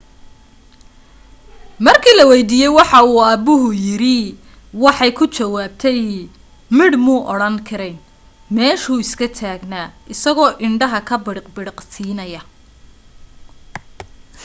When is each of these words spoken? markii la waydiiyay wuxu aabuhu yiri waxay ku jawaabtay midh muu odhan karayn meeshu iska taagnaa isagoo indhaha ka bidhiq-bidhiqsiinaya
markii 1.85 2.15
la 2.17 2.23
waydiiyay 2.31 2.73
wuxu 2.77 3.09
aabuhu 3.29 3.67
yiri 3.85 4.15
waxay 4.83 5.11
ku 5.17 5.25
jawaabtay 5.35 5.99
midh 6.77 6.97
muu 7.05 7.21
odhan 7.33 7.55
karayn 7.67 7.97
meeshu 8.55 8.91
iska 9.03 9.27
taagnaa 9.39 9.93
isagoo 10.13 10.51
indhaha 10.67 10.99
ka 11.07 11.15
bidhiq-bidhiqsiinaya 11.25 12.41